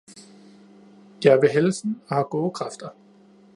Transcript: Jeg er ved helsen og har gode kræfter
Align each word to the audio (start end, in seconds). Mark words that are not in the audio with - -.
Jeg 1.23 1.33
er 1.33 1.41
ved 1.41 1.49
helsen 1.49 2.01
og 2.07 2.15
har 2.15 2.23
gode 2.23 2.51
kræfter 2.51 2.89